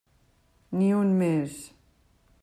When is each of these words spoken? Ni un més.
Ni 0.79 0.87
un 0.99 1.11
més. 1.19 1.59